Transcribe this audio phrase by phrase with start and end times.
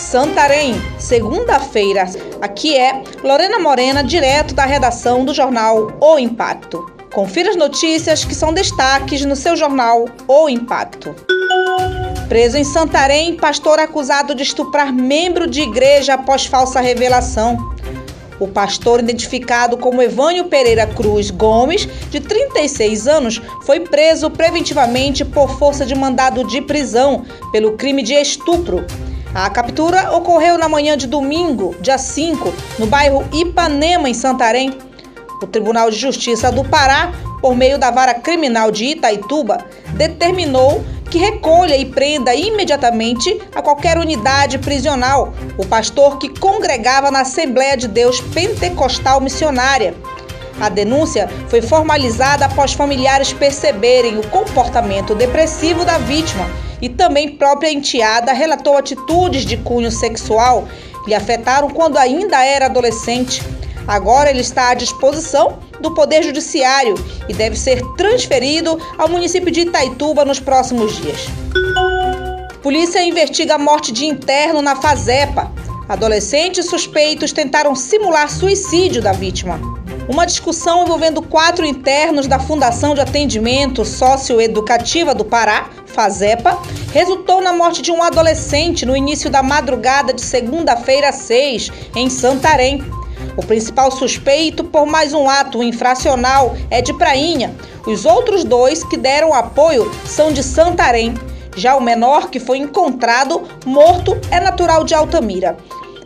[0.00, 2.04] Santarém, segunda-feira.
[2.40, 6.90] Aqui é Lorena Morena, direto da redação do jornal O Impacto.
[7.12, 11.14] Confira as notícias que são destaques no seu jornal O Impacto.
[12.28, 17.56] Preso em Santarém, pastor acusado de estuprar membro de igreja após falsa revelação.
[18.40, 25.58] O pastor, identificado como Evânio Pereira Cruz Gomes, de 36 anos, foi preso preventivamente por
[25.58, 28.84] força de mandado de prisão pelo crime de estupro.
[29.32, 34.76] A captura ocorreu na manhã de domingo, dia 5, no bairro Ipanema, em Santarém.
[35.40, 41.18] O Tribunal de Justiça do Pará, por meio da Vara Criminal de Itaituba, determinou que
[41.18, 47.86] recolha e prenda imediatamente a qualquer unidade prisional o pastor que congregava na Assembleia de
[47.86, 49.94] Deus Pentecostal Missionária.
[50.60, 56.46] A denúncia foi formalizada após familiares perceberem o comportamento depressivo da vítima
[56.80, 60.66] e também própria enteada relatou atitudes de cunho sexual
[61.04, 63.42] que lhe afetaram quando ainda era adolescente.
[63.86, 66.94] Agora ele está à disposição do Poder Judiciário
[67.28, 71.26] e deve ser transferido ao município de Itaituba nos próximos dias.
[72.62, 75.50] Polícia investiga a morte de interno na Fazepa.
[75.88, 79.79] Adolescentes suspeitos tentaram simular suicídio da vítima.
[80.10, 86.58] Uma discussão envolvendo quatro internos da Fundação de Atendimento Socioeducativa do Pará, FAZEPA,
[86.92, 92.82] resultou na morte de um adolescente no início da madrugada de segunda-feira 6, em Santarém.
[93.36, 97.54] O principal suspeito por mais um ato infracional é de Prainha.
[97.86, 101.14] Os outros dois que deram apoio são de Santarém.
[101.54, 105.56] Já o menor, que foi encontrado morto, é natural de Altamira.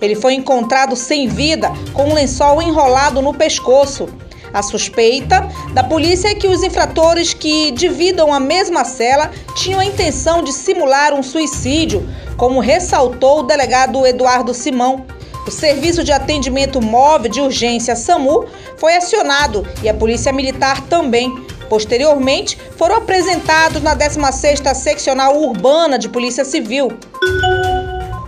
[0.00, 4.08] Ele foi encontrado sem vida, com um lençol enrolado no pescoço.
[4.52, 9.84] A suspeita da polícia é que os infratores que dividam a mesma cela tinham a
[9.84, 15.04] intenção de simular um suicídio, como ressaltou o delegado Eduardo Simão.
[15.44, 18.46] O Serviço de Atendimento Móvel de Urgência SAMU
[18.78, 21.34] foi acionado e a Polícia Militar também.
[21.68, 26.88] Posteriormente, foram apresentados na 16ª Seccional Urbana de Polícia Civil.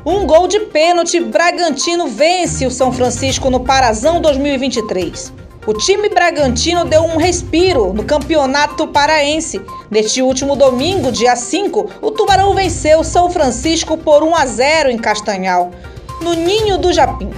[0.08, 5.32] Um gol de pênalti, Bragantino vence o São Francisco no Parazão 2023.
[5.66, 9.60] O time Bragantino deu um respiro no campeonato paraense.
[9.90, 14.96] Neste último domingo, dia 5, o Tubarão venceu São Francisco por 1 a 0 em
[14.96, 15.72] Castanhal
[16.20, 17.32] no Ninho do Japim.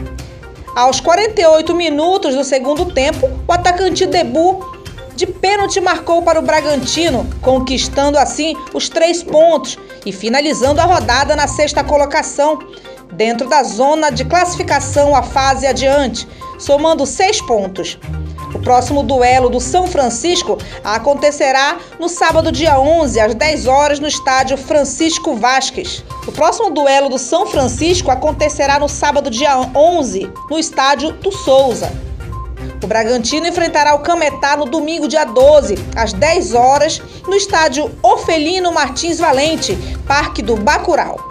[0.77, 4.68] Aos 48 minutos do segundo tempo, o atacante Debu
[5.19, 11.35] de pênalti marcou para o Bragantino, conquistando assim os três pontos e finalizando a rodada
[11.35, 12.61] na sexta colocação,
[13.15, 17.99] dentro da zona de classificação à fase adiante, somando seis pontos.
[18.55, 24.07] O próximo duelo do São Francisco acontecerá no sábado, dia 11, às 10 horas, no
[24.07, 26.05] estádio Francisco Vasques.
[26.29, 32.08] O próximo duelo do São Francisco acontecerá no sábado, dia 11, no estádio do Souza.
[32.89, 39.19] Bragantino enfrentará o Cametá no domingo, dia 12, às 10 horas, no estádio Ofelino Martins
[39.19, 39.77] Valente,
[40.07, 41.29] Parque do Bacural.